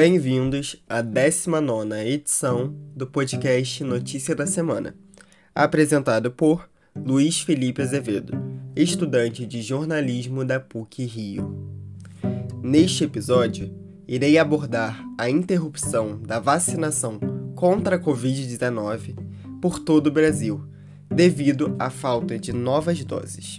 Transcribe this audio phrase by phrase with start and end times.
[0.00, 4.94] Bem-vindos à 19 edição do podcast Notícia da Semana,
[5.52, 8.32] apresentado por Luiz Felipe Azevedo,
[8.76, 11.68] estudante de jornalismo da PUC Rio.
[12.62, 13.74] Neste episódio,
[14.06, 17.18] irei abordar a interrupção da vacinação
[17.56, 19.16] contra a Covid-19
[19.60, 20.64] por todo o Brasil,
[21.12, 23.58] devido à falta de novas doses.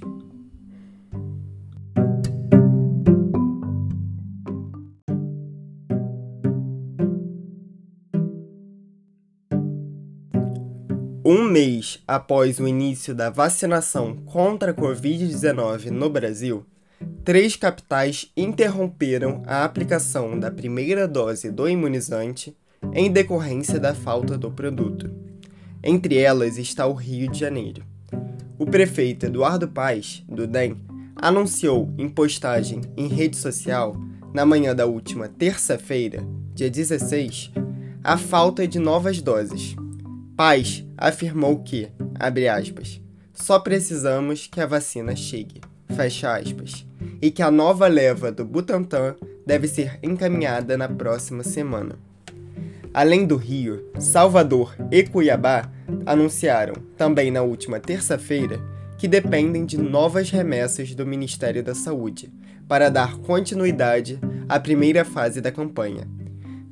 [11.31, 16.65] Um mês após o início da vacinação contra a Covid-19 no Brasil,
[17.23, 22.57] três capitais interromperam a aplicação da primeira dose do imunizante
[22.95, 25.07] em decorrência da falta do produto.
[25.83, 27.83] Entre elas está o Rio de Janeiro.
[28.57, 30.77] O prefeito Eduardo Paes, do DEM,
[31.15, 33.95] anunciou em postagem em rede social,
[34.33, 37.51] na manhã da última terça-feira, dia 16,
[38.03, 39.75] a falta de novas doses
[40.39, 43.01] Paz afirmou que, abre aspas,
[43.33, 45.59] só precisamos que a vacina chegue,
[45.93, 46.87] fecha aspas,
[47.21, 51.99] e que a nova leva do Butantan deve ser encaminhada na próxima semana.
[52.93, 55.69] Além do Rio, Salvador e Cuiabá
[56.05, 58.61] anunciaram, também na última terça-feira,
[58.97, 62.31] que dependem de novas remessas do Ministério da Saúde
[62.65, 64.17] para dar continuidade
[64.47, 66.07] à primeira fase da campanha.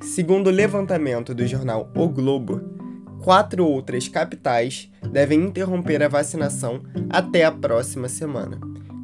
[0.00, 2.77] Segundo o levantamento do jornal O Globo,
[3.22, 8.58] quatro outras capitais devem interromper a vacinação até a próxima semana,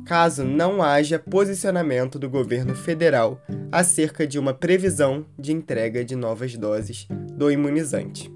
[0.07, 6.57] caso não haja posicionamento do governo federal acerca de uma previsão de entrega de novas
[6.57, 8.33] doses do imunizante.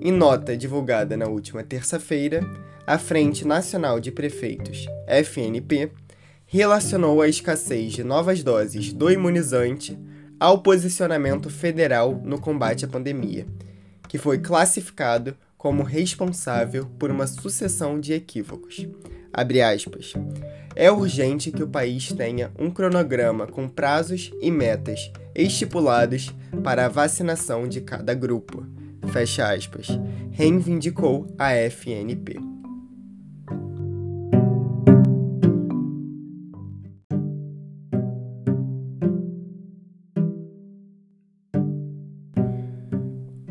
[0.00, 2.40] Em nota divulgada na última terça-feira,
[2.86, 5.90] a Frente Nacional de Prefeitos, FNP,
[6.46, 9.98] relacionou a escassez de novas doses do imunizante
[10.40, 13.46] ao posicionamento federal no combate à pandemia
[14.08, 18.86] que foi classificado como responsável por uma sucessão de equívocos.
[20.74, 26.32] É urgente que o país tenha um cronograma com prazos e metas estipulados
[26.62, 28.64] para a vacinação de cada grupo.
[29.12, 29.88] Fecha aspas,
[30.30, 32.47] reivindicou a FNP.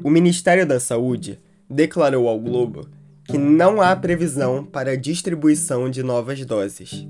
[0.07, 1.37] O Ministério da Saúde
[1.69, 2.87] declarou ao Globo
[3.25, 7.05] que não há previsão para a distribuição de novas doses.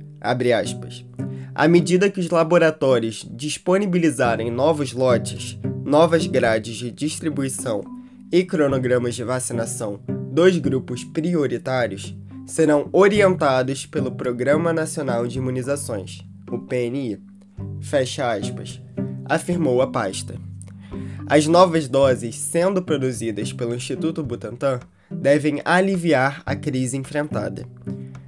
[1.54, 7.84] À medida que os laboratórios disponibilizarem novos lotes, novas grades de distribuição
[8.32, 10.00] e cronogramas de vacinação
[10.32, 17.22] dos grupos prioritários, serão orientados pelo Programa Nacional de Imunizações, o PNI.
[17.80, 18.82] Fecha aspas,
[19.30, 20.47] afirmou a pasta.
[21.28, 27.66] As novas doses sendo produzidas pelo Instituto Butantan devem aliviar a crise enfrentada.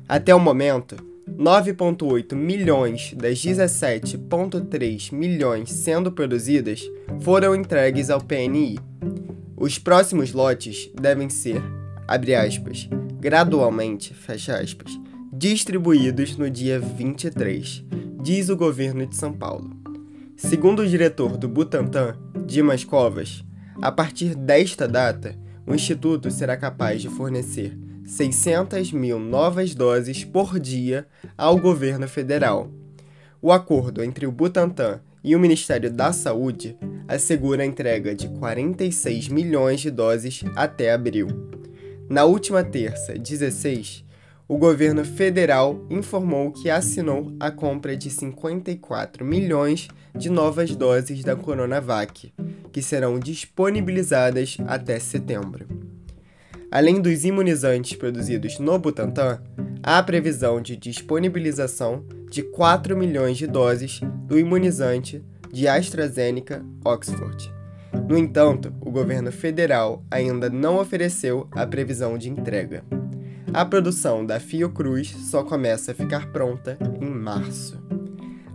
[0.07, 0.95] Até o momento,
[1.37, 6.81] 9,8 milhões das 17,3 milhões sendo produzidas
[7.21, 8.77] foram entregues ao PNI.
[9.55, 11.61] Os próximos lotes devem ser,
[12.07, 14.99] abre aspas, gradualmente, fecha aspas,
[15.31, 17.85] distribuídos no dia 23,
[18.21, 19.88] diz o governo de São Paulo.
[20.39, 23.43] Segundo o diretor do Butantan, Dimas Covas,
[23.81, 25.35] a partir desta data,
[25.67, 31.05] o Instituto será capaz de fornecer 600 mil novas doses por dia
[31.37, 32.71] ao governo federal.
[33.41, 39.27] O acordo entre o Butantan e o Ministério da Saúde assegura a entrega de 46
[39.27, 41.27] milhões de doses até abril.
[42.09, 44.05] Na última terça, 16,
[44.49, 51.35] o governo federal informou que assinou a compra de 54 milhões de novas doses da
[51.35, 52.33] Coronavac,
[52.71, 55.67] que serão disponibilizadas até setembro.
[56.71, 59.39] Além dos imunizantes produzidos no Butantan,
[59.83, 65.23] há a previsão de disponibilização de 4 milhões de doses do imunizante
[65.53, 67.53] de AstraZeneca Oxford.
[68.07, 72.83] No entanto, o governo federal ainda não ofereceu a previsão de entrega.
[73.53, 77.81] A produção da Fiocruz só começa a ficar pronta em março.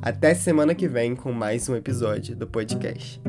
[0.01, 3.21] Até semana que vem com mais um episódio do podcast.